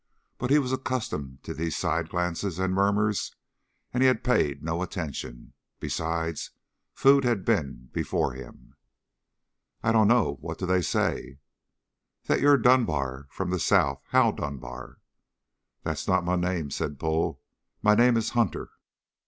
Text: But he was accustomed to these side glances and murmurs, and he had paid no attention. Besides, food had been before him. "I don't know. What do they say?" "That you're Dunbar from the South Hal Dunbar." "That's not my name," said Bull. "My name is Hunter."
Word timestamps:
But 0.39 0.49
he 0.49 0.57
was 0.57 0.71
accustomed 0.73 1.43
to 1.43 1.53
these 1.53 1.77
side 1.77 2.09
glances 2.09 2.57
and 2.57 2.73
murmurs, 2.73 3.35
and 3.93 4.01
he 4.01 4.07
had 4.07 4.23
paid 4.23 4.63
no 4.63 4.81
attention. 4.81 5.53
Besides, 5.79 6.49
food 6.95 7.23
had 7.23 7.45
been 7.45 7.91
before 7.93 8.33
him. 8.33 8.73
"I 9.83 9.91
don't 9.91 10.07
know. 10.07 10.37
What 10.41 10.57
do 10.57 10.65
they 10.65 10.81
say?" 10.81 11.37
"That 12.23 12.41
you're 12.41 12.57
Dunbar 12.57 13.27
from 13.29 13.51
the 13.51 13.59
South 13.59 14.01
Hal 14.09 14.31
Dunbar." 14.31 14.97
"That's 15.83 16.07
not 16.07 16.25
my 16.25 16.35
name," 16.35 16.71
said 16.71 16.97
Bull. 16.97 17.39
"My 17.83 17.93
name 17.93 18.17
is 18.17 18.31
Hunter." 18.31 18.71